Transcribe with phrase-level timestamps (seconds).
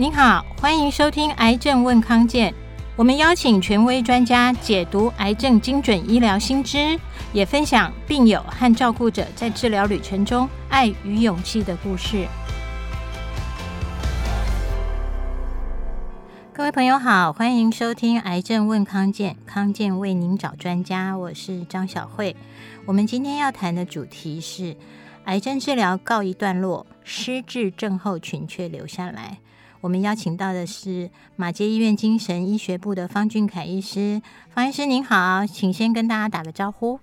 [0.00, 2.50] 您好，欢迎收听《癌症问康健》，
[2.96, 6.98] 我们邀请权威专家解读癌症精准医疗新知，
[7.34, 12.26] 也分享病友和照顾者在治疗旅程中爱与勇气的故事。
[16.54, 22.34] 各位朋友好，欢迎收听《癌症问康健》，康健为您找专家，我是张小慧。
[22.86, 24.74] 我们今天要谈的主题是
[25.24, 29.36] 癌症治疗告一段落，失智症候群却留下来。
[29.80, 34.20] 我们邀请到的是马街医院精神医学部的方俊凯医师。
[34.50, 37.00] 方医师您好，请先跟大家打个招呼。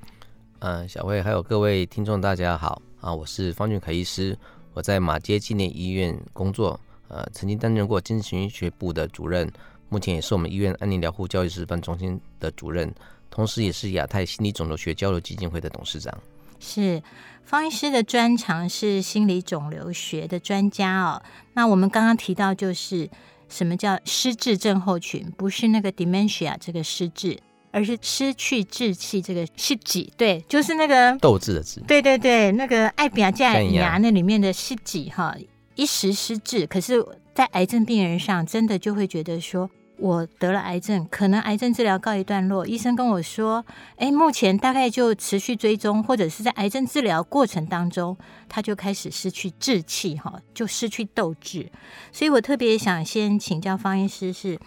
[0.59, 4.37] 呃，小慧还有各位听众大家好啊，我是方俊凯医师，
[4.73, 9.51] 我在马街纪念医院工作，呃，曾经担任过精神医学部的主任，
[9.89, 12.93] 目前也是我们医院安宁疗护教育示范中心的主任，
[13.31, 16.15] 同时也是亚太心理肿瘤学交流基金会的董事长。
[16.59, 17.01] 是
[17.43, 21.21] 方医师的专长是心理肿瘤学的专家哦。
[21.53, 23.09] 那我们刚刚提到，就是
[23.49, 25.31] 什么叫失智症候群？
[25.37, 27.39] 不是那个 dementia 这个失智，
[27.71, 30.09] 而是失去志气这个失智。
[30.17, 31.79] 对，就是那个斗志的志。
[31.87, 35.35] 对对对，那个爱比亚加牙那里面的失智哈，
[35.75, 36.67] 一时失智。
[36.67, 39.69] 可是，在癌症病人上，真的就会觉得说。
[39.99, 42.67] 我得了癌症，可能癌症治疗告一段落。
[42.67, 43.65] 医生跟我说
[43.97, 48.15] ：“哎，目前大概就持续追踪，或者是在癌症治疗过程当中，
[48.47, 51.71] 他就开始失去志气，哈，就失去斗志。”
[52.13, 54.59] 所以我特别想先请教方医师，是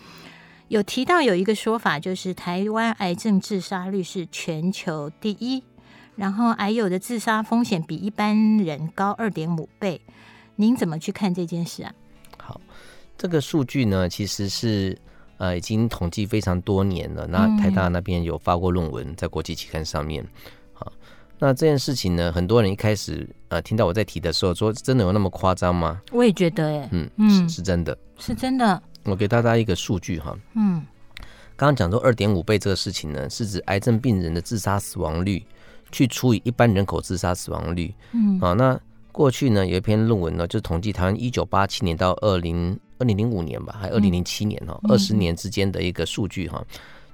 [0.67, 5.63] 有提到有一个说法，就是台湾癌症自杀率是全球第一，
[6.17, 10.01] 然后癌友的自杀风险比一般人高二点五倍。
[10.57, 11.95] 您怎么去看这件事啊？
[12.37, 12.61] 好，
[13.17, 14.99] 这个数据呢，其实是。
[15.41, 17.27] 呃，已经统计非常多年了。
[17.27, 20.23] 那台大那边有发过论文在国际期刊上面。
[20.75, 20.93] 好，
[21.39, 25.99] 那这件事情呢，很多人一开始呃听到我在提的时候，说真的有那么夸张吗？
[26.13, 28.83] 我也觉得，哎，嗯嗯，是是真的，是真的。
[29.05, 30.85] 我给大家一个数据哈，嗯，
[31.57, 35.43] 刚刚讲说二点五倍这个事情呢，是指癌症病人的自杀死亡率
[35.91, 37.95] 去除以一般人口自杀死亡率。
[38.13, 38.79] 嗯，啊，那
[39.11, 42.79] 过去呢有一篇论文呢，就统计台湾一九八七年到二零。
[43.01, 46.65] 二零零五年吧，还二零零七年哈，二十年之间的一个数据哈，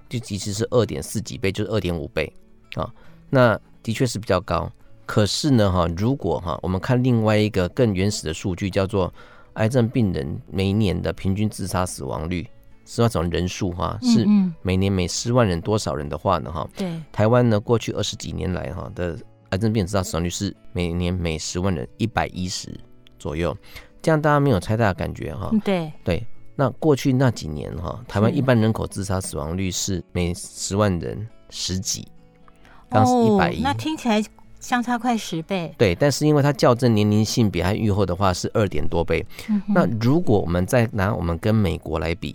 [0.09, 2.31] 就其实是二点四几倍，就是二点五倍
[2.75, 2.93] 啊。
[3.31, 4.71] 那的确是比较高。
[5.07, 9.13] 可是呢哈，如果哈我们看另外一个更原始的数据，叫做
[9.55, 12.45] 癌症病人每年的平均自杀死亡率，
[12.85, 14.27] 是那种人数哈，是
[14.63, 16.69] 每年每十万人多少人的话呢哈？
[16.77, 17.01] 对。
[17.13, 19.17] 台湾呢过去二十几年来哈的
[19.51, 22.69] 癌症病人自杀死亡率是每年每十万人一百一十
[23.17, 23.57] 左右。
[24.07, 26.25] 这样大家没有太大的感觉哈，对对。
[26.55, 32.07] 那过去那几年哈，台湾一般人口自杀死亡率是每十万人十几，
[32.89, 34.23] 当时一百一，那听起来
[34.61, 35.75] 相差快十倍。
[35.77, 39.27] 对，但是因为它校正年龄、性别还预后的话是二点多倍。
[39.49, 42.33] 嗯、那如果我们再拿我们跟美国来比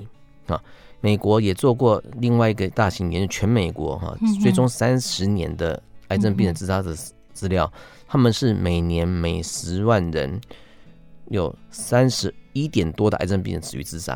[0.48, 0.62] 啊，
[1.00, 6.94] 美国也做过另外一个大型研究，全美国哈追踪三十年的癌症病人自杀的
[7.32, 7.72] 资料，
[8.10, 10.38] 他们是每年每十万人。
[11.32, 14.16] 有三十一点多的癌症病人死于自杀。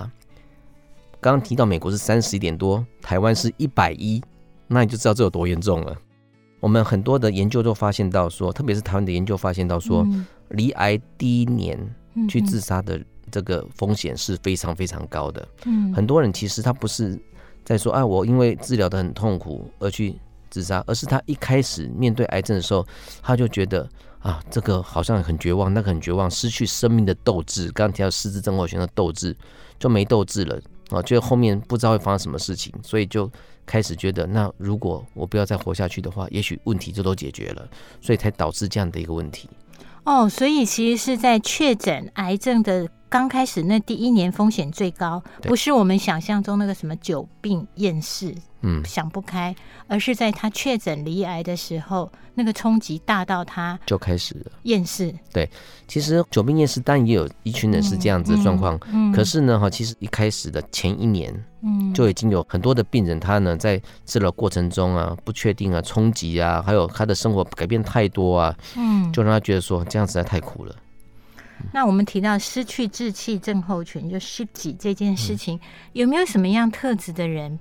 [1.21, 4.21] 刚刚提到美国是三十一点多，台湾是一百一，
[4.67, 5.95] 那你就知道这有多严重了。
[6.59, 10.05] 我们很多的研究都发现到说，特别是台湾的研究发现到说，
[10.49, 11.79] 离癌第一年
[12.27, 13.01] 去自杀的
[13.31, 15.47] 这个风险是非常非常高的。
[15.95, 17.17] 很多人其实他不是
[17.63, 20.15] 在说啊，我因为治疗的很痛苦而去
[20.49, 22.85] 自杀，而是他一开始面对癌症的时候，
[23.21, 23.89] 他就觉得。
[24.25, 27.71] 啊，这个好像很绝望，那个很绝望，失去生命的斗志。
[27.73, 29.37] 刚刚提到狮子症候群的斗志
[29.77, 30.59] 就没斗志了
[30.89, 33.31] 啊，就后面不知道会发生什么事情，所以就
[33.67, 37.69] 开始觉得，那如果我不要再活下去的话，也许问题就都解决了，
[38.01, 39.47] 所以才导致这样的一个问题。
[40.05, 42.89] 哦，所以其实是在确诊癌症的。
[43.15, 49.55] 刚开始那第一年风险最高，不是我们想象中那个什么久病厌世，嗯，想不开，
[49.87, 54.51] 而是在他确诊罹癌的时候，那个冲击大到他就开始了。
[54.63, 55.15] 厌世。
[55.31, 55.49] 对，
[55.87, 70.75] 其实久病厌世，当然也有一群人是这样子的状况，嗯，可是呢，哈，其实一开始的前一年，嗯，就已经有很多的病人，他呢在治疗过程中啊，不确定啊，冲击啊，还有他的生活改变太多啊，嗯，就让他觉得说这样实在太苦了。
[71.71, 75.59] 那我们提到失去志气症候群，就失己这件事情，
[75.93, 77.59] 有没有什么样特质的人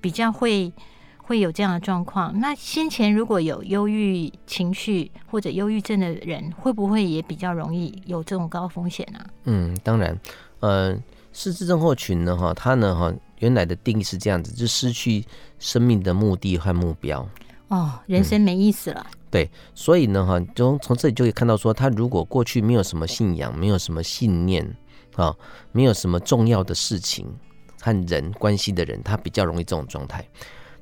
[0.00, 0.72] 比较会
[1.18, 2.38] 会有这样的状况？
[2.38, 9.18] 那先前如果有忧郁情绪或者忧郁症的人，会不会也比较容易有这种高风险呢？
[9.44, 10.16] 嗯，当然，
[10.60, 10.96] 呃，
[11.32, 15.24] 失智症候群呢，哈，它呢，哈，原来的定义是这样子，就失去
[15.58, 17.28] 生命的目的和目标。
[17.68, 19.04] 哦，人生没意思了。
[19.10, 24.66] 嗯对，所以呢，哈，从从这里就可以看到，说他如果过去没有什么信仰，没有什么信念，
[25.14, 25.36] 啊，
[25.72, 27.26] 没有什么重要的事情
[27.82, 30.26] 和人关系的人，他比较容易这种状态。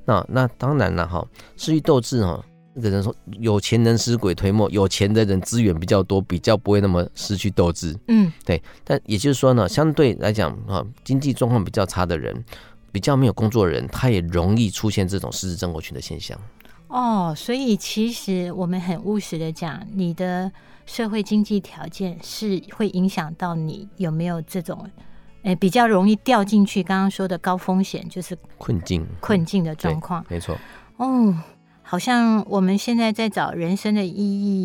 [0.05, 2.41] 那那当然了哈，失去斗志哈。
[2.73, 8.61] 那个人说：“有钱能使鬼推磨，有钱的人资源比较多，比较不会那么失去斗志。”嗯，对。
[8.85, 12.41] 但也就是说呢，相对来讲啊，经济状况比较差的人，
[12.93, 16.39] 比较没有工作的人，他也容易出现这种失智症候群的现象。
[16.87, 20.51] 哦，所以其实我们很务实的讲，你的
[20.85, 24.89] 社会经济条件是会影响到你有没有这种，
[25.43, 30.25] 诶，比较容易掉进去刚刚说的高风险，就是困境、困境的状况。
[30.29, 30.57] 没错。
[30.97, 31.35] 哦。
[31.87, 34.17] 好像我们现在在找人生的意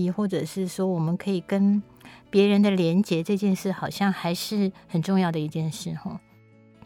[0.03, 1.83] 义，或者是说我们可以跟
[2.31, 6.19] 别人的连结这件事，好像还是很重要的一件事哈。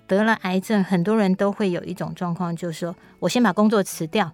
[0.09, 4.33] 得了癌症，很多人都会有一种状况，就是说我先把工作辞掉，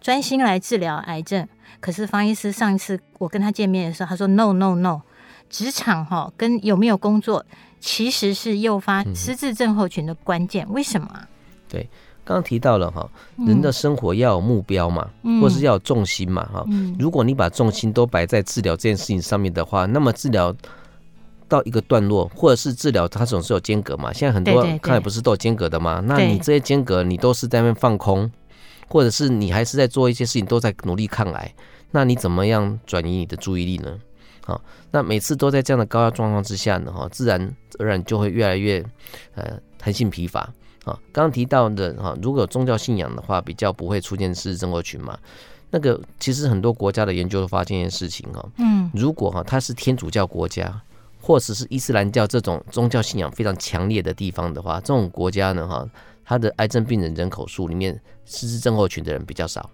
[0.00, 1.46] 专心来治疗癌症。
[1.80, 5.00] 可是方医师上一次我跟他见面的时候，他说 “no no no”，
[5.48, 7.44] 职场哈跟有没有工作
[7.78, 10.66] 其实是诱发失智症候群的关键。
[10.70, 11.28] 为什么啊？
[11.68, 11.88] 对。
[12.22, 13.08] 刚刚提到了哈，
[13.44, 16.64] 人的生活要有目标嘛，嗯、或是要有重心嘛哈。
[16.68, 20.54] 嗯、如果你把重心都摆在治疗这件事情上面的话，那么治疗
[21.48, 24.12] 到一个段落，或者是治疗它总是有间隔嘛。
[24.12, 26.00] 现在很多看来不是都有间隔的吗？
[26.06, 28.30] 那你这些间隔你都是在那边放空，
[28.90, 31.54] 或者是你还是在做一些事情都在努力抗癌，
[31.92, 33.96] 那你怎么样转移你的注意力呢？
[34.44, 34.60] 好，
[34.90, 38.84] 那每次都在这样的高压状况之下呢，哈，自然而然就会越来越
[39.36, 40.40] 呃弹性疲乏。
[40.84, 45.16] 啊，刚刚提到的哈，如果有宗教信仰的话，比较不会出现失智症候群嘛。
[45.70, 50.80] 那个其实很多国家的研究都发现一件事情哈，嗯，如果哈它是天主教国家，
[51.20, 55.86] 或者是伊斯兰教这种宗教信仰非常强烈的地方的话，这种国家呢哈，
[56.30, 59.68] 它的癌症病人人口数里面失智症候群的人比较少。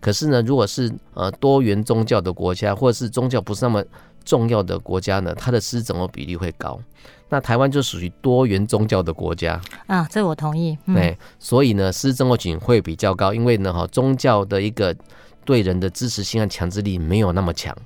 [0.00, 3.84] 可是呢，如果是呃多元宗教的国家，或者是宗教不是那么
[4.24, 6.80] 重要的国家呢，它的失智症候比例会高。
[7.28, 10.78] 那台湾就属于多元宗教的国家啊，这我同意。
[10.86, 14.96] 嗯、对，所以呢，失智症候群会比较高，因为呢，哈，宗教的一个
[15.44, 17.76] 对人的支持性和强制力没有那么强，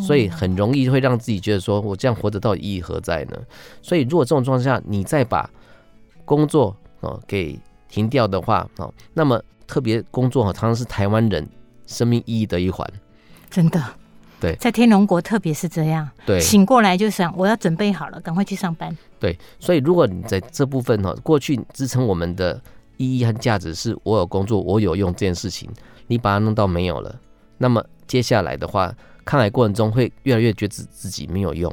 [0.00, 3.36] 所以很容易会让自己觉得说，我这样活着到底意义何在呢？
[3.82, 5.50] 所以，如果这种状况下，你再把
[6.24, 7.58] 工作哦给
[7.88, 11.48] 停掉的话，哦，那么特别工作哈，常常是台湾人
[11.86, 12.88] 生命意义的一环，
[13.50, 13.82] 真的。
[14.40, 18.96] 对，在天龙国特别是这样，对，醒过来就想我要准备好了，赶快去上班。
[19.18, 22.58] 对，所以如果你在这部分哈，过去支撑我们的
[22.96, 25.68] 意义和价值是我有工作，我有用这件事情，
[26.06, 27.14] 你把它弄到没有了，
[27.58, 28.90] 那么接下来的话，
[29.26, 31.70] 抗癌过程中会越来越觉得自自己没有用，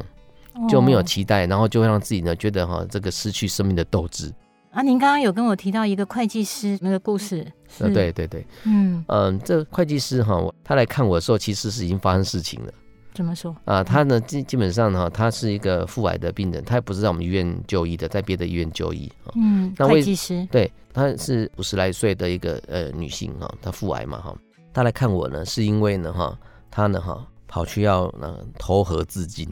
[0.68, 4.30] 就没有期待，然后就会让自己呢觉得哈这个失去生命的斗志。
[4.72, 7.46] 啊，您刚刚有跟我提到一个会计师那个故事，
[7.80, 12.72] 呃，对对对，嗯嗯，这会计师哈，他来看我的时候，其实是已经发生事情了。
[13.14, 13.56] 怎么说？
[13.66, 19.12] 啊，他呢基基本上哈，他是一个腹癌的病人，他也不是在我们医院就医的，在别的医院就医。
[19.34, 24.38] 嗯，那会计师，对，他是五十来岁的一个呃女性哈，她腹癌嘛哈，
[24.72, 26.38] 她来看我呢，是因为呢哈，
[26.70, 29.50] 她呢哈跑去要呃投河自尽。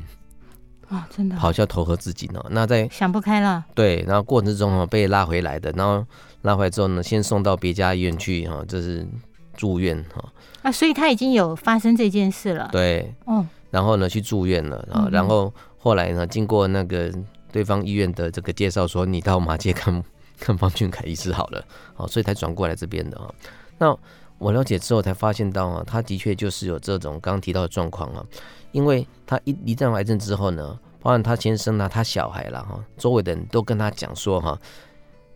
[0.89, 3.63] 啊，真的跑去要投河自尽哦，那在想不开了。
[3.73, 6.05] 对，然后过程之中哦被拉回来的，然后
[6.43, 9.07] 拉回来之后呢，先送到别家医院去哈，这是
[9.55, 10.23] 住院哈。
[10.61, 12.69] 啊，所以他已经有发生这件事了。
[12.71, 17.11] 对，哦，然后呢去住院了啊，然后后来呢经过那个
[17.51, 20.03] 对方医院的这个介绍，说你到马街看
[20.39, 21.63] 看方俊凯医师好了，
[21.95, 23.33] 好，所以才转过来这边的哈。
[23.77, 23.97] 那
[24.37, 28.25] 我了解之后才发现到啊，他的确就是有这种刚刚提到的状况啊。
[28.71, 34.59] 因为他一罹患癌症之后呢，包括他先生啊，他小孩了哈，周围的人都跟他讲说哈，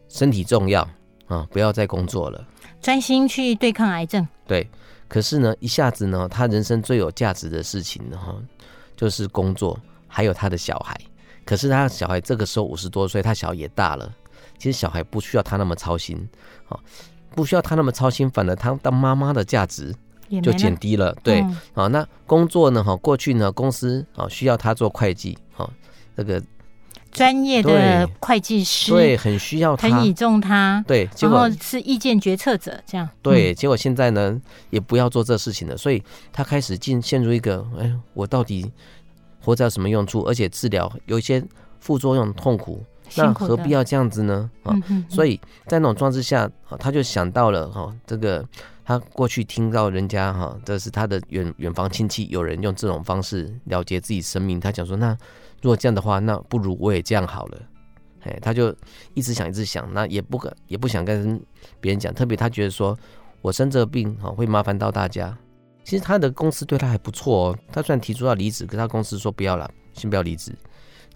[0.09, 0.85] 身体重要
[1.27, 2.45] 啊，不要再工作了，
[2.81, 4.27] 专心去对抗癌症。
[4.45, 4.69] 对，
[5.07, 8.35] 可是呢，一下子呢，他人生最有价值的事情呢，哈，
[8.97, 10.99] 就是工作，还有他的小孩。
[11.45, 14.13] 可是他小孩这个时候五十多岁，他小孩也大了，
[14.57, 16.27] 其实小孩不需要他那么操心，
[16.67, 16.77] 啊，
[17.35, 19.95] 不需要他那么操心，反而他当妈妈的价值。
[20.43, 21.43] 就减低了，对，
[21.73, 22.83] 啊，那工作呢？
[22.83, 25.67] 哈，过去呢，公司啊需要他做会计，哈，
[26.15, 26.39] 这个
[27.11, 35.99] 专业的会计师，对，很需要他，很倚重他，对，结果是意见决策者这样，对，结果现在呢，也不要做这事情了，所以
[36.31, 38.71] 他开始进陷入一个，哎，我到底
[39.43, 40.21] 活着有什么用处？
[40.27, 41.43] 而且治疗有一些
[41.79, 42.83] 副作用，痛苦，
[43.15, 44.49] 那何必要这样子呢？
[44.63, 44.75] 啊，
[45.09, 48.47] 所以在那种状态之下，啊，他就想到了哈，这个。
[48.89, 54.59] 他过去听到人家哈，这是他的远远房亲戚，有人用这种方式了结自己生命。
[54.59, 55.15] 他讲说，那
[55.61, 57.57] 如果这样的话，那不如我也这样好了。
[58.21, 58.75] 哎，他就
[59.13, 61.39] 一直想，一直想，那也不可也不想跟
[61.79, 62.11] 别人讲。
[62.11, 62.97] 特别他觉得说，
[63.43, 65.37] 我生这个病哈，会麻烦到大家。
[65.83, 67.57] 其实他的公司对他还不错哦。
[67.71, 70.51] 他虽然提出要离职，可他公司说不要了，先不要离职。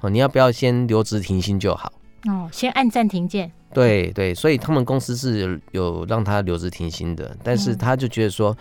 [0.03, 1.91] 哦，你要不要先留职停薪就好？
[2.27, 3.50] 哦，先按暂停键。
[3.74, 8.55] 对对，所以他们公司是有有让他留职停薪的，但是他就觉得说，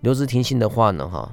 [0.00, 1.30] 留职停薪的话呢，哈，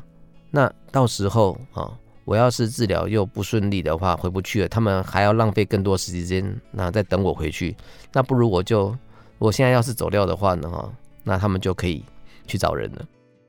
[0.52, 1.90] 那到时候啊，
[2.26, 7.76] 我要是治疗又不顺利的话，回不去了，他们还要浪费更多时间，那再等我回去，
[8.12, 8.94] 那不如我就，
[9.40, 10.92] 我现在要是走掉的话呢，哈，
[11.24, 12.04] 那他们就可以
[12.46, 13.06] 去找人了。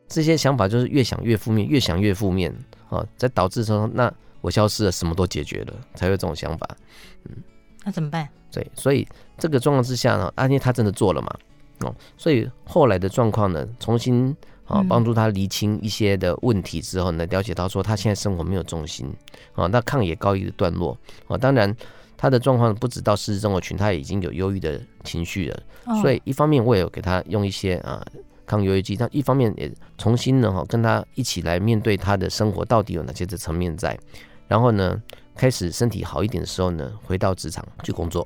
[0.06, 2.54] 这些想法就是越想越负面，越想越负面
[2.88, 4.10] 啊，再导致说，那
[4.44, 6.68] 我消失了，什么都解决了，才有这种想法，
[7.24, 7.36] 嗯。
[7.82, 8.28] 那怎么办？
[8.52, 9.08] 对，所以
[9.38, 11.34] 这个状况之下呢，阿捏他真的做了嘛？
[11.80, 14.36] 哦，所以后来的状况呢，重新
[14.66, 19.10] 啊帮助他厘清一些的问题之后呢，了解到说他现在生活没有重心
[19.54, 20.96] 啊，那抗也告一个段落
[21.26, 21.38] 啊。
[21.38, 21.74] 当然，
[22.18, 25.62] 他的状况不止到失智症候群，他已经有忧郁的情绪了。
[26.02, 28.02] 所以一方面我也有给他用一些啊
[28.46, 33.98] 抗忧郁剂，但一方面也重新呢哈跟他一起来面对他的生活到底有哪些的层面在，
[34.48, 35.02] 然后呢。
[35.36, 38.24] 开始身体好一点的时候呢，回到职场去工作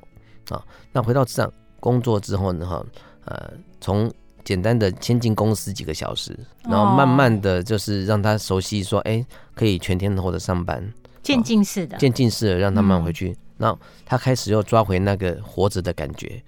[0.49, 0.63] 啊。
[0.91, 2.85] 那回到职场工作之后呢，哈，
[3.25, 10.87] 呃，从简单的先进公司几个小时，然后慢慢的就是让他熟悉说，哎，可以全天候的上班，
[11.23, 13.35] 渐进式的，渐进式的让他慢回去。
[13.57, 16.39] 那他开始又抓回那个活着的感觉，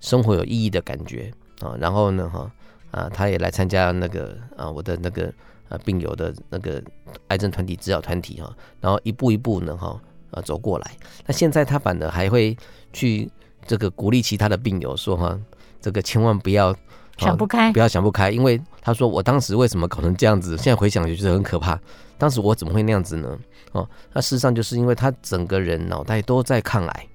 [0.00, 1.76] 生活有意义的感觉啊。
[1.78, 2.50] 然后呢，哈，
[2.90, 5.32] 啊，他也来参加那个啊，我的那个。
[5.70, 6.82] 啊，病友的那个
[7.28, 9.98] 癌症团体治疗团体哈，然后一步一步呢哈
[10.32, 10.90] 啊走过来。
[11.24, 12.54] 那现在他反而还会
[12.92, 13.30] 去
[13.64, 15.38] 这个鼓励其他的病友说哈，
[15.80, 16.76] 这个千万不要
[17.16, 21.80] 想不开，不要想不开，因为他说我当时为什么搞成这样子，现在回想就觉得很可怕。
[22.18, 23.38] 当时我怎么会那样子呢？
[23.72, 27.06] 哦，那事实上就是因为他整个人脑袋都在抗癌，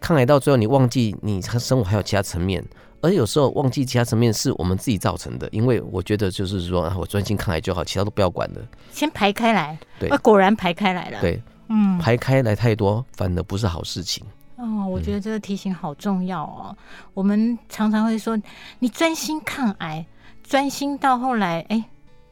[0.00, 2.64] 抗癌到最后你忘记你生活还有其他层面。
[3.02, 8.60] 而有时候忘记其他层面是我们自己造成的，因为我觉得就是说，我专心抗癌就好，其他都不要管的。
[8.92, 11.20] 先排开来，对，果然排开来了。
[11.20, 14.24] 对，嗯，排开来太多，反而不是好事情。
[14.56, 16.66] 哦，我觉得这个提醒好重要哦。
[16.68, 16.76] 嗯、
[17.14, 18.38] 我们常常会说，
[18.78, 20.04] 你专心抗癌，
[20.42, 21.82] 专心到后来，哎，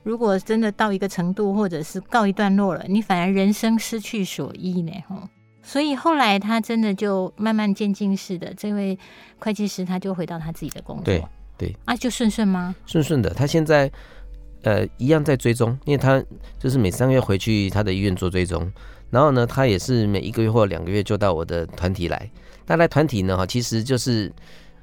[0.02, 4.92] 如果真的到一个程度，或者是告一段落了，你反而人生失去所依呢？
[5.08, 5.28] 哈。
[5.68, 8.98] 所以后来他真的就慢慢渐进式的，这位
[9.38, 11.22] 会计师他就回到他自己的工作，对
[11.58, 12.74] 对啊，就顺顺吗？
[12.86, 13.90] 顺顺的，他现在
[14.62, 16.24] 呃一样在追踪，因为他
[16.58, 18.72] 就是每三个月回去他的医院做追踪，
[19.10, 22.30] 然后呢，他也是每一个月或两个月就到我的团体来。
[22.66, 24.32] 那来团体呢哈，其实就是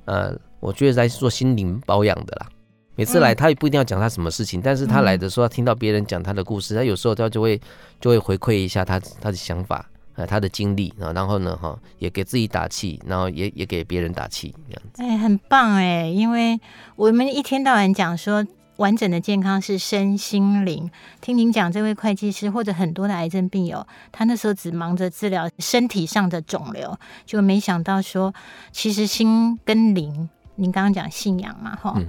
[0.06, 2.48] 呃，我觉得在做心灵保养的啦。
[2.96, 7.60] 每次来他也不一定要讲他什么事情，嗯、但是他来的时候，他听到别人讲他的故事，他有时候他就会
[8.00, 9.84] 就会回馈一下他他的想法。
[10.16, 15.04] 呃，他的经历啊，然后呢，哈，也给自己打气，然后也也给别人打气，这样子。
[15.04, 16.60] 哎，很棒哎，因为
[16.96, 18.46] 我们一天到晚讲说
[18.78, 20.90] 完整的健康是身心灵。
[21.20, 28.34] 听您讲，这位会计师或者很多的癌症病友，他那时候只忙着治疗身体上的肿瘤，就没想到说，
[28.72, 32.08] 其实心跟灵，您刚刚讲信仰嘛，哈，嗯、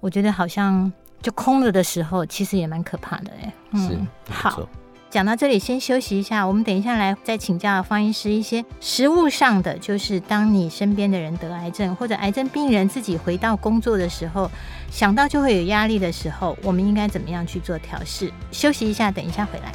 [0.00, 0.92] 我觉得好像
[1.22, 3.52] 就空了的时候，其实也蛮可怕的哎。
[3.70, 3.98] 嗯，是，
[4.32, 4.68] 好。
[5.10, 6.46] 讲到这里，先休息一下。
[6.46, 14.50] 我们等一下来再请教方医师一些实物上的，就是当你身边的人得癌症，或者癌症病人自己回到工作的时候，
[14.90, 18.30] 想到就会有压力的时候，我们应该怎么样去做调试？
[18.52, 19.72] 休息一下，等一下回来。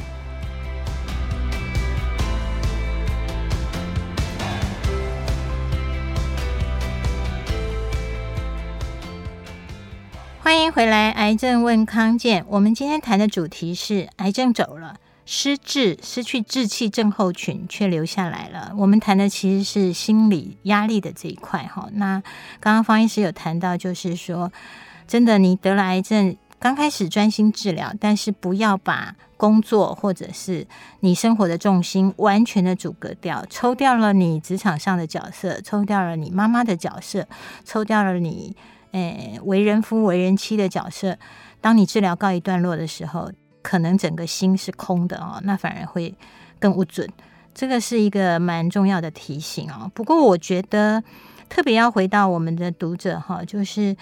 [10.43, 12.45] 欢迎回来，癌症问康健。
[12.47, 14.97] 我们今天谈的主题是癌症走了。
[15.25, 18.73] 失智、失去志气症候群却留下来了。
[18.77, 21.87] 我们谈的其实是心理压力的这一块哈。
[21.93, 22.21] 那
[22.59, 24.51] 刚刚方医师有谈到，就是说，
[25.07, 30.67] 真的，你得了癌症，刚开始专心治疗，但是不要把工作或者是
[30.99, 37.25] 你生活的重心完全的阻隔掉，抽掉了你职场上的角色，抽掉了你妈妈的角色，
[37.63, 38.55] 抽掉了你
[38.91, 41.17] 诶为人夫、为人妻的角色。
[41.61, 43.31] 当你治疗告一段落的时候。
[43.63, 46.13] 可能整个心是空的哦，那反而会
[46.59, 47.09] 更不准。
[47.55, 49.89] 这个是一个蛮重要的提醒哦。
[49.95, 51.03] 不过我觉得
[51.49, 53.95] 特别要回到我们的读者哈，就是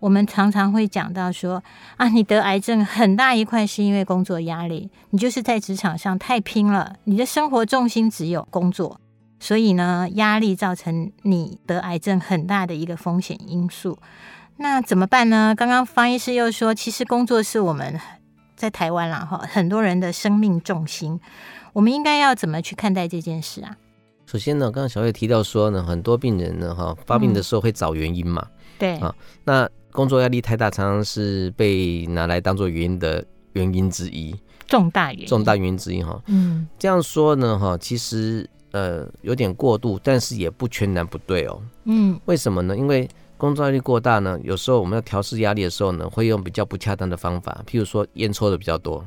[0.00, 1.62] 我们常常会讲到说
[1.96, 9.00] 啊，你得癌症很大一块是因为工作压力，你就是在职场上太拼了，你的生活重心只有工作，
[9.38, 13.98] 所以呢，压力造成你得癌症很大的一个风险因素。
[14.56, 15.54] 那怎么办呢？
[15.56, 18.00] 刚刚方医师又说，其实工作是我们。
[18.56, 21.20] 在台湾啦，哈，很多人的生命重心，
[21.72, 23.76] 我们应该要怎么去看待这件事啊？
[24.24, 28.96] 首先呢，刚刚小月提到说呢，很多病人呢，哈，发病的时候会找原因嘛，嗯、对。
[28.96, 34.34] 啊，那工作压力太大，常常是被拿来当做原因的原因之一，
[34.66, 41.62] 重大原因，重大原因之一哈，嗯，这样说呢，哈，其实呃有点过度，但是也不全然不对哦。
[41.84, 42.76] 嗯，为什么呢？
[42.76, 49.04] 因为工作压力过大呢，有时候我们要调试压力的时候呢，会用比较不恰当的方法，譬如说烟抽的比较多。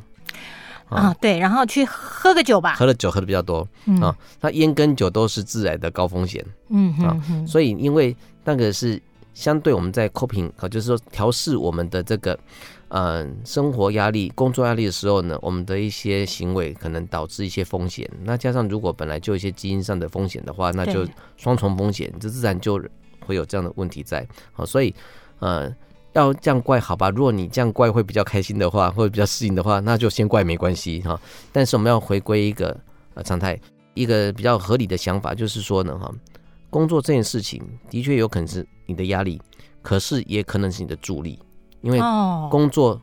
[0.90, 9.00] 啊，对，然后去喝个酒吧，喝了酒喝的比较多，嗯、啊，那烟跟酒都是致癌的高风险，嗯哼啊，所以因为那个是
[9.36, 12.40] 相对我们在 coping 啊，就是说调试我们的这个
[12.88, 18.10] 呃生活压力、工作压力的时候呢，我们的一些行为可能导致一些风险。
[18.24, 21.08] 那加上如果本来就有一些基因上的风险的话，那就
[21.38, 22.82] 双重风险，这自然就
[23.26, 24.28] 会有这样的问题在。
[24.52, 24.94] 好、啊，所以
[25.40, 25.74] 呃。
[26.14, 27.12] 要这样怪好吧？
[27.12, 31.18] 如果你这样怪会比较开心的话，或者比较适应的话，那就先怪没关系哈。
[31.54, 32.76] 但是我们要回归一个
[33.14, 33.58] 呃常态，
[33.94, 36.12] 一个比较合理的想法，就是说呢哈，
[36.72, 37.62] 工作这件事情
[37.92, 39.40] 的确有可能是你的压力，
[39.84, 41.38] 可是也可能是你的助力，
[41.82, 42.00] 因为
[42.50, 43.00] 工作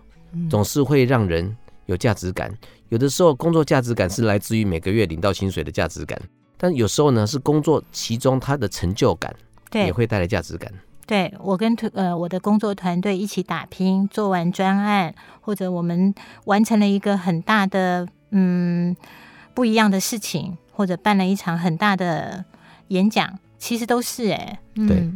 [0.50, 1.56] 总是会让人
[1.86, 2.52] 有价值感。
[2.88, 6.20] 有的时候工作价值感是来自于每个月领到薪水的价值感，
[6.56, 9.34] 但有时候呢是工作其中它的成就感，
[9.72, 10.72] 也会带来价值感。
[11.06, 16.12] 对，我跟呃我的工作团队一起打拼，做完专案，或者我们
[16.46, 18.96] 完成了一个很大的嗯
[19.54, 22.44] 不一样的事情，或者办了一场很大的
[22.88, 25.10] 演讲，其实都是哎，嗯，对，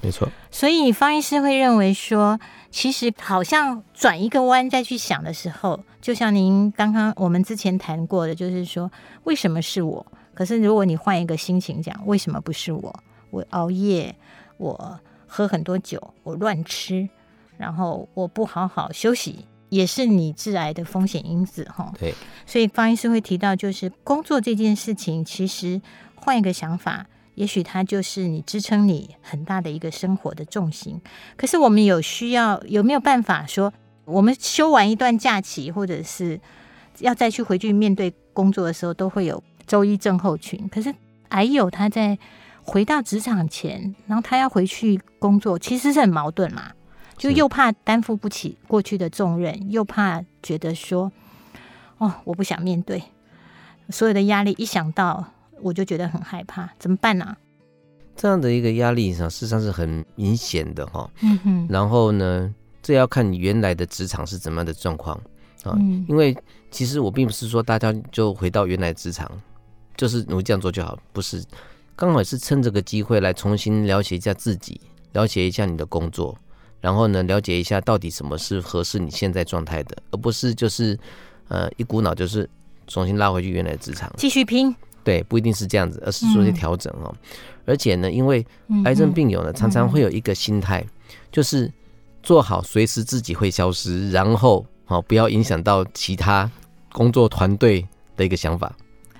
[0.00, 0.26] 没错。
[0.50, 8.90] 所以方医师会认为说，其实好像转一个弯再去想的时候，就像您刚刚我们之前谈过的，就是说
[9.24, 10.06] 为什么是我？
[10.32, 13.02] 可是如果你换一个心情讲，为什么不是我？
[13.34, 14.16] 我熬夜，
[14.56, 15.00] 我。
[15.36, 17.08] 喝很多酒，我乱吃，
[17.56, 21.92] 然后我不好好休息，也是你致癌的风险因子哈。
[21.98, 22.14] 对，
[22.46, 25.82] 所以方医师会提到，就是工作这件事情，其实
[26.14, 31.00] 换一个想法，也许它就是你支撑你很大的一个生活的重心。
[31.36, 33.72] 可是我们有需要，有没有办法说，
[34.04, 36.40] 我们休完一段假期，或者是
[37.00, 40.68] 要再去回去面对工作的时候，都会有周一症候群。
[40.68, 40.94] 可是
[41.30, 42.16] 癌友他在。
[42.64, 46.72] 回到职场前，然后他要回去工作，其实是很矛盾嘛，
[47.16, 51.12] 就又怕担负不起过去的重任，又怕觉得说，
[51.98, 53.02] 哦，我不想面对
[53.90, 55.24] 所有的压力，一想到
[55.60, 57.36] 我就觉得很害怕，怎么办呢、啊？
[58.16, 61.10] 这样的一个压力上，事实上是很明显的哈。
[61.20, 61.66] 嗯哼。
[61.68, 65.16] 然后呢，这要看你原来的职场是怎么样的状况
[65.64, 65.76] 啊。
[65.76, 66.06] 嗯。
[66.08, 66.36] 因为
[66.70, 69.30] 其实我并不是说大家就回到原来职场，
[69.96, 71.44] 就是努力这样做就好，不是。
[71.96, 74.80] 刚好是趁这个机会来重新了解一下自己，
[75.12, 76.36] 了解一下你的工作，
[76.80, 80.98] 然后呢，了解一下到底什么是合适你现在状态的，而不是就是
[81.48, 82.48] 呃一股脑就是
[82.86, 84.74] 重新拉回去原来的职场继续拼。
[85.04, 87.14] 对，不一定是这样子，而是做一些调整哦。
[87.14, 87.18] 嗯、
[87.66, 88.44] 而且呢，因为
[88.84, 90.88] 癌症病友呢，常常会有一个心态，嗯、
[91.30, 91.70] 就是
[92.22, 96.50] 做好随时自己会消失，然后好不要影响到其他
[96.90, 98.74] 工作团队的一个想法。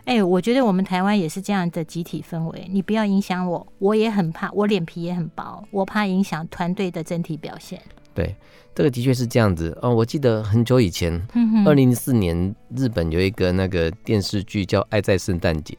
[0.04, 2.68] 哎、欸，我觉得我们台湾也是这样的集体氛围。
[2.70, 7.80] 你不要影响我，我也很怕，我脸皮也很薄，我怕影响团队的整体表现。
[8.12, 8.36] 对，
[8.74, 9.76] 这个的确是这样子。
[9.80, 11.12] 哦，我记得很久以前，
[11.64, 15.74] 二零零四年，日本有一个那个电视剧叫《爱在圣诞节》。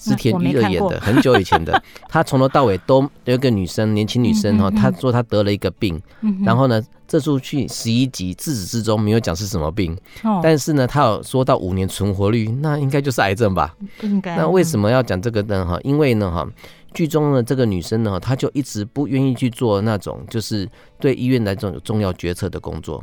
[0.00, 6.00] 织田裕二演的，很久以前的， 他从头到尾都有一个女生，年轻女生哈，她说她得了一个病，
[6.44, 9.96] 然后呢，这出去十一集自始至终没有讲是什么病，
[10.42, 13.74] 但是呢，他有说到五年存活率，那应该就是癌症吧？
[14.02, 14.36] 应该。
[14.36, 15.66] 那为什么要讲这个呢？
[15.66, 16.46] 哈，因为呢，哈，
[16.94, 23.02] 剧中的这个女生呢，她就一直不愿意去做那种就是对医院来这种有重要决策的工作。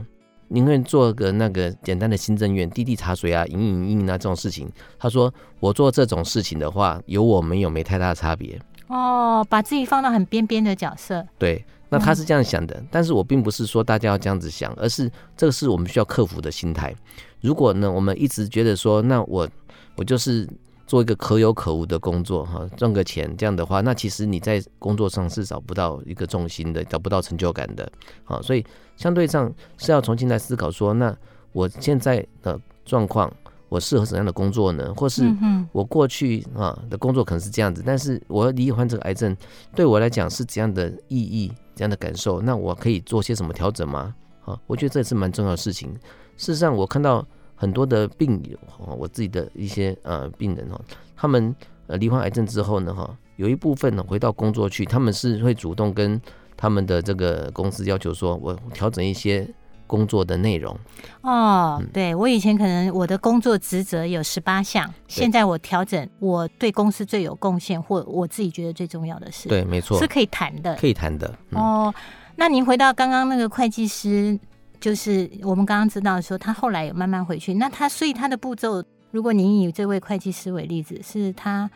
[0.50, 4.72] 宁愿做个那个简单的行政院，递递茶水啊，影影印啊这种事情。
[4.98, 11.26] 他说：“我做这种事情的话，有我没有没太大差别。”哦，把自己放到很边边的角色。
[11.38, 16.96] 对，那他是这样想的，但是我并不是说大家要这样子想，而是这个是我们需要克服的心态。
[17.42, 19.48] 如果呢，我们一直觉得说，那我
[19.96, 20.48] 我就是。
[20.88, 27.92] 做一个可有可无的工作，哈，赚个钱，这样的话，那其实你在工作上是找不到一个重心的，找不到成就感的，
[28.24, 31.14] 好，所以相对上是要重新来思考说，那
[31.52, 33.30] 我现在的状况，
[33.68, 34.94] 我适合怎样的工作呢？
[34.96, 35.30] 或是
[35.74, 39.36] 我过去啊的工作可能是这样子，但是我要罹患这个癌症，
[39.76, 42.42] 对我来讲是怎样的意义，怎样的感受？
[42.42, 44.16] 那我可以做些什么调整吗？
[44.40, 45.94] 好，我觉得这也是蛮重要的事情。
[46.38, 47.28] 事实上，我看到。
[47.60, 48.58] 很多的病友，
[48.96, 50.80] 我自己的一些呃病人哈，
[51.16, 51.54] 他们
[51.88, 56.22] 呃罹患癌症之后呢哈，有一部分呢回到工作去，他们是会主动跟
[56.56, 59.50] 他们的这个公司要求说，我调整一些
[59.88, 60.78] 工作的内容。
[61.22, 69.50] 哦，对，我以前可能我的工作职责有十八项，现在我调整我对公司最有贡献或我自己觉得最重要的事。
[69.50, 71.34] 对，没错，是可以谈的，可以谈的。
[71.50, 71.96] 嗯、哦，
[72.36, 74.40] 那您回到刚刚那个会计师。
[74.80, 77.54] 就是我们刚刚知道说，他后来有慢慢回去。
[77.56, 81.70] 那他所以他的步骤，如果您以这位会计师为例子，是他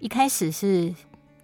[0.00, 0.92] 一开始是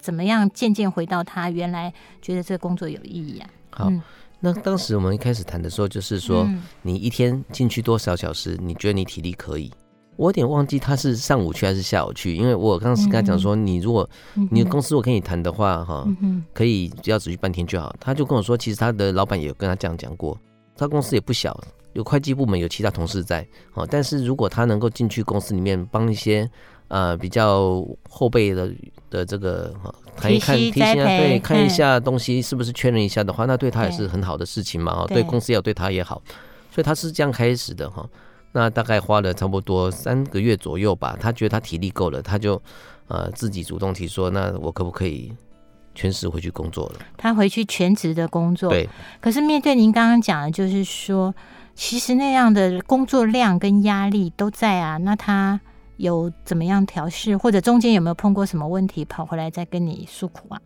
[0.00, 3.48] 怎么样渐渐回到他原来觉得这个工作有意义啊？
[3.70, 4.02] 好，嗯、
[4.40, 6.48] 那当时我们一开始谈的时候，就是说
[6.82, 9.72] 你一天进去多少小时，你觉得你体力可以？
[10.16, 14.08] 我有点忘记他是上午去还是下午去，因为我当时跟他讲说，你如果
[14.50, 16.06] 你的公司我跟你谈的话，哈，
[16.52, 17.92] 可以只要只去半天就好。
[17.98, 20.38] 他就跟我说，其实他的老板也有跟他这样讲过，
[20.76, 21.58] 他公司也不小，
[21.92, 26.48] 有会计部门，有其他同事在，哦，但是如果他能够进去公司里面帮一些
[26.88, 28.70] 呃比较后辈的
[29.10, 36.22] 的这个哈谈一看提醒啊，对，看一下东西是不是确认一下的话，那对他也是很好的事情嘛，哦，对公司也要对他也好，
[36.70, 38.08] 所以他是这样开始的哈。
[38.52, 42.60] 那大概花了差不多三个月左右吧，他觉得他体力够了，他就
[43.08, 45.32] 呃自己主动提说，那我可不可以
[45.94, 47.00] 全时回去工作了？
[47.16, 48.70] 他回去全职的工作。
[48.70, 48.88] 对。
[49.20, 51.34] 可是面对您刚刚讲的，就是说，
[51.74, 54.96] 其实那样的工作量跟压力都在啊。
[54.98, 55.60] 那他
[55.96, 60.60] 有怎么样调试，或者中间有没有碰过什么问题，跑回来再跟你诉苦啊？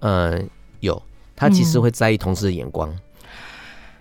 [0.00, 0.40] 呃，
[0.80, 1.02] 有。
[1.36, 2.98] 他其实会在意同事的眼光，嗯、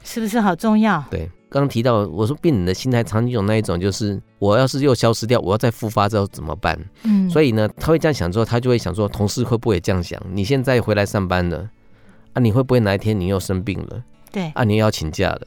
[0.04, 1.04] 是不是好重要？
[1.10, 1.28] 对。
[1.54, 6.76] 刚刚提到，我说病人的心态常有那一种，就是我要是又消失掉，我要再复发之后怎么办？
[7.04, 10.20] 嗯，所以呢，他会这样想之后，他就会想说，同事会不会这样想？
[10.32, 11.70] 你现在回来上班了，
[12.34, 14.04] 啊，你会不会哪一天你又生病了？
[14.32, 15.42] 对，啊，你又要请假了？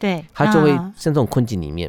[0.00, 1.88] 对，他就会像这种困境里面。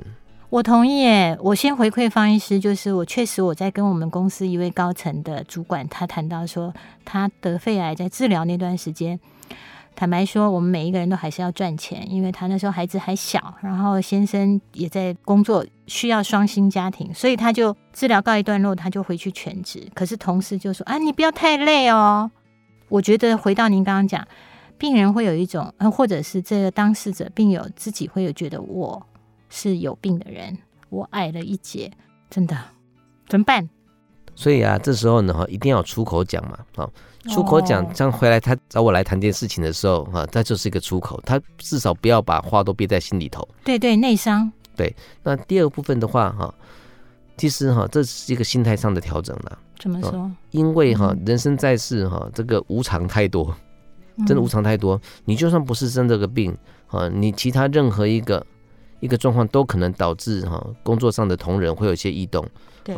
[0.51, 6.71] 我同意诶，我先回馈方医师，就是我确实我在跟我们公司一位高层的主管，他谈到说，
[7.03, 9.19] 他得肺癌在治疗那段时间。
[9.95, 19.87] 坦白说，我们每一个人都还是要赚钱，因为他那时候孩子还小，然后先生也在工作，需要双薪家庭，所以他就治疗告一段落，他就回去全职。
[19.93, 22.29] 可是同事就说：“啊，你不要太累哦。”
[22.89, 24.27] 我觉得回到您刚刚讲，
[24.77, 29.01] 病人会有一种，或者是这个当事者病友自己会有觉得我
[29.49, 30.57] 是有病的人，
[30.89, 31.89] 我矮了一截，
[32.29, 32.57] 真的
[33.29, 33.69] 怎么办？
[34.35, 36.91] 所以啊，这时候呢，哈，一定要出口讲嘛，好。
[37.29, 43.47] 出口讲，这样回来他找我来谈这件事情的时候，哈，他就是一个出口，他至少不要把话都憋在心里头。
[43.63, 44.51] 对对，内伤。
[44.75, 46.53] 对，那第二部分的话，哈，
[47.37, 49.57] 其实哈，这是一个心态上的调整了。
[49.79, 50.29] 怎么说？
[50.51, 53.55] 因为哈，人生在世哈，这个无常太多，
[54.27, 54.99] 真的无常太多。
[55.23, 56.55] 你就算不是生这个病，
[56.87, 58.45] 啊，你其他任何一个
[58.99, 62.45] 一个状况都可能导致哈工作上的同仁会有一些异动。
[62.83, 62.95] 对。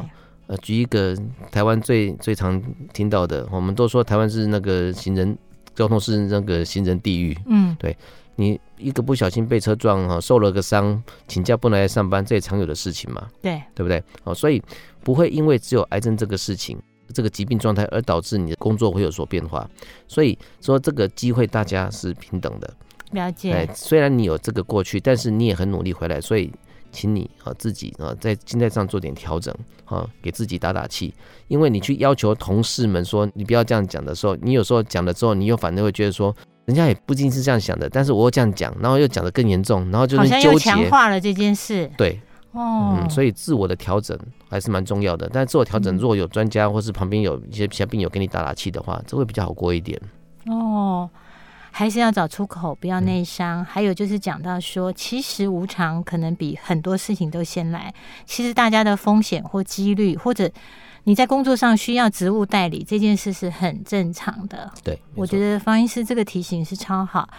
[0.48, 1.14] 呃，举一个
[1.52, 2.62] 台湾最最常
[2.94, 5.38] 听到的，我们都说台湾是那个行人
[5.76, 7.38] 交通是那个行人地狱。
[7.48, 7.96] 嗯，对，
[8.38, 13.28] 你一个不小心被车撞哈，受了个伤，请假不能来上班，这也常有的事情嘛。
[13.42, 14.02] 对，对不对？
[14.24, 14.64] 哦，所以
[15.04, 16.80] 不会因为只有癌症这个事情，
[17.14, 19.70] 这个疾病状态而导致你的工作会有所变化。
[20.08, 22.74] 所以说这个机会大家是平等的。
[23.12, 23.52] 了解。
[23.52, 26.50] 哎，虽然你有这个过去，但是你也很努力回来，所以。
[26.92, 29.54] 请你啊自己啊在心态上做点调整
[29.86, 31.14] 啊，给自己打打气。
[31.48, 41.90] 因为你去要求同事们说你不要这样讲的时候，你有时候讲了之后，你又反正会觉得说人家也不一定是这样想的，但是我又这样讲，然后又讲的更严重，然后就是纠结，强化了这件事。
[41.98, 42.20] 对，
[42.52, 44.18] 哦，嗯，所以自我的调整
[44.50, 45.30] 还是蛮重要的。
[45.32, 50.02] 但自我调整，如果有专家或是旁边有一些其他病友给你打打气的话，这会比较好过一点。
[50.48, 51.10] 哦。
[51.78, 53.64] 还是要找出口，不要内伤。
[53.64, 57.94] 还有就是讲到说，其实无常可能比很多事情都先来。
[58.26, 60.50] 其实大家的风险或几率，或者
[61.04, 64.72] 你在工作上需要职务代理这件事是很正常的。
[64.84, 67.30] 对，我觉得方医师这个提醒是超好。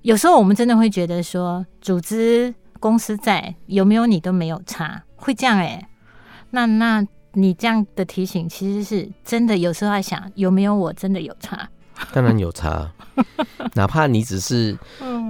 [0.00, 5.88] 有时候我们真的会觉得说，组织公司在有没有你都没有差，会这样哎、欸。
[6.48, 11.68] 那那你这样的提醒其实是真的，有时候在想有没有我真的有差。
[12.12, 12.90] 当然有差，
[13.74, 14.76] 哪怕你只是，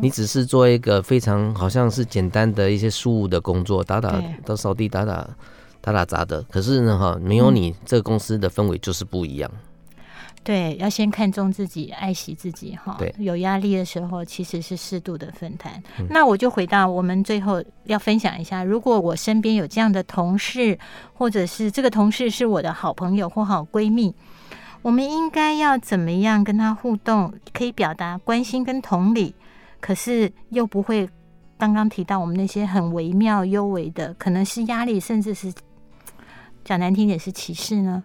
[0.01, 5.29] 你只是做一个非常好像是简单的一些事务的工作，打打到扫地，打打
[5.81, 6.43] 打打杂的。
[6.51, 9.51] 可是呢，哈，没有你，这个公司的氛围就是不一样。
[10.43, 12.97] 对，要先看重自己，爱惜自己，哈。
[12.99, 15.83] 对，有压力的时候，其实是适度的分摊。
[16.11, 20.79] 那我就回到我们最后要分享一下，如果我身边有这样的同事，
[21.15, 24.15] 或者是这个同事是我的好朋友或好闺蜜。
[24.85, 27.33] 我们应该要怎么样跟他互动？
[27.55, 29.35] 可以表达关心跟同理，
[29.81, 31.09] 可是又不会
[31.57, 35.51] 刚刚提到我们那些很微妙、幽微的，可能是压力，甚至是
[36.63, 38.05] 讲难听点是歧视呢？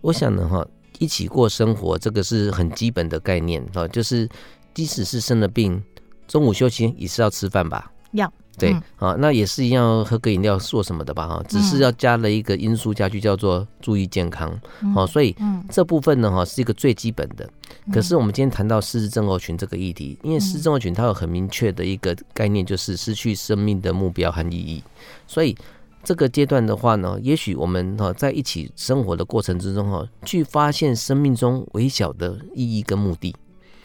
[0.00, 0.66] 我想呢，哈，
[0.98, 4.28] 一起过生活，这个是很基本的概念，哈，就是
[4.74, 5.80] 即使是生了病，
[6.26, 7.92] 中午休息也是要吃饭吧？
[8.10, 8.32] 要。
[8.58, 14.58] 对，啊，那也是一样，喝个饮料做什么的吧，哈，只是要加了一个因素加去，叫做注意健康，
[14.94, 15.34] 好，所以
[15.70, 17.48] 这部分呢，哈，是一个最基本的。
[17.92, 24.82] 可是我们今天谈到失智症候群这个议题，因为失智症候群它有很明确的一个概念，就是失去生命的目标和意义，
[25.26, 25.56] 所以
[26.02, 33.34] 这个阶段的话呢，也许我们哈在一起生活的过程之中哈，去发现生命中微小的意义跟目的，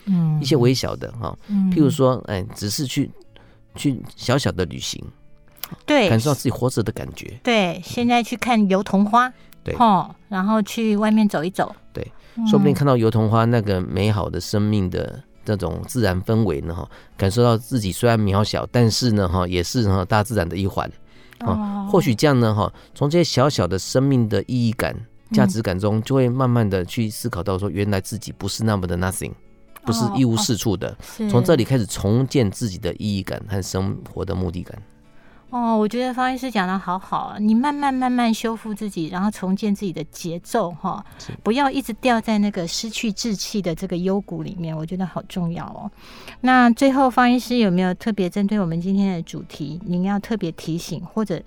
[0.06, 1.38] 嗯，一些微小的哈，
[1.72, 3.10] 譬如说，哎，只是去
[3.76, 5.04] 去小小的旅行，
[5.86, 9.32] 对，感受到自己活着的感觉，对，现在去看油桐花，
[9.64, 9.76] 对，
[10.30, 12.06] 然后去外面走一走，对，
[12.50, 20.90] 说不定看到油桐花那个美好的生命的这种自然氛围呢，哈，感受到自己虽然渺小，但是呢，哈，也是哈大自然的一环。
[21.40, 24.96] 啊，或许这样呢，哈，从这些小小的生命的意义感、
[25.32, 29.34] 价值感中，就会慢慢的去思考到说，原来自己不是那么的 nothing，
[29.86, 30.96] 不是一无是处的。
[31.30, 34.82] 从这里开始重建自己的意义感和生活的目的感。
[35.50, 37.38] 哦，我觉得方医师讲的好好啊！
[37.40, 41.06] 你慢慢慢慢修复自己，然后重建自己的节奏，哈，
[41.44, 44.76] 不要一直掉在那个失去志气的这个幽谷里面。
[44.76, 45.92] 我觉得好重要哦。
[46.42, 51.40] 那最后，方医师有没有特别针对我们今天的主题，您要特别提醒，或者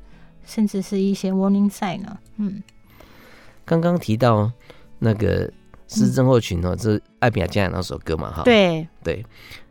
[0.44, 2.16] 甚至是一些 warning sign 呢？
[2.36, 2.62] 嗯，
[3.64, 4.52] 刚刚提到
[5.00, 5.52] 那个
[5.88, 9.24] 失智症候群哦，这是艾比亚加那首歌嘛，哈，对对。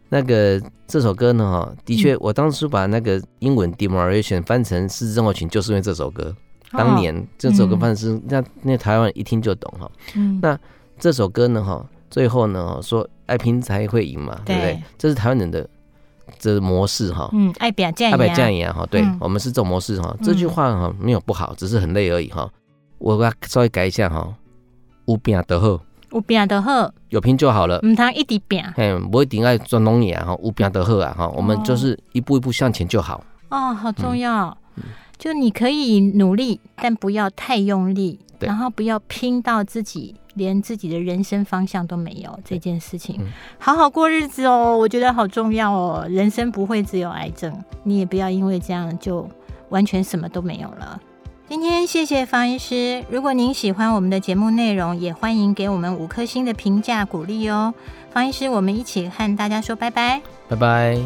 [0.09, 6.33] 那个这首歌呢，哈，的确，我当初把那个英文 demoration 翻成失智症候群，就是因为这首歌。
[6.71, 9.91] 当年这首歌翻成是那那台湾人一听就懂哈。
[10.15, 10.39] 嗯。
[10.41, 10.57] 那
[10.99, 14.83] 这首歌呢，哈，最后呢说爱拼才会赢嘛，对不对？
[14.97, 15.67] 这是台湾人的
[16.37, 17.27] 这模式哈。
[17.33, 18.85] 嗯，爱表这样，爱表酱一样哈。
[18.85, 20.15] 对，我们是这种模式哈。
[20.21, 22.47] 这句话哈没有不好，只是很累而已哈。
[22.99, 24.33] 我把它稍微改一下哈。
[25.07, 25.81] 有拼得好。
[26.11, 27.79] 有拼就好，有拼就好了。
[27.83, 30.37] 唔通一直拼，嘿，不一定爱做农业哈。
[30.43, 33.23] 有拼就好啊哈，我们就是一步一步向前就好。
[33.49, 34.57] 哦，好重要。
[34.77, 34.83] 嗯、
[35.17, 42.39] 就你可以努力，但不要太用力，然后不要拼到自己连自己的人生方向都没有。
[42.43, 46.05] 这件事情，嗯、好好过日子哦，我觉得好重要哦。
[46.09, 49.27] 人生不会只有癌症，你也不要因为这样就
[49.69, 50.99] 完全什么都没有了。
[51.47, 53.05] 今天谢谢方医师。
[53.07, 57.71] 如果您喜欢我们的节目内容，也欢迎给我们五颗星的评价鼓励哦。
[58.11, 60.97] 方医师，我们一起和大家说拜拜，拜拜。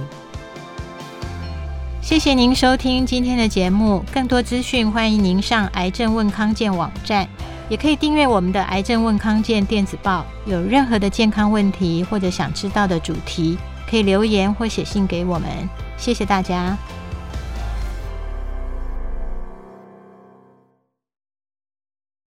[2.02, 4.02] 谢谢您收听今天的节目。
[4.13, 7.28] 更多资讯，欢迎您上癌症问康健网站，
[7.67, 10.25] 也可以订阅我们的癌症问康健电子报。
[10.45, 13.58] 有任何的健康问题或者想知道的主题，
[13.89, 15.49] 可以留言或写信给我们。
[15.97, 16.78] 谢谢大家。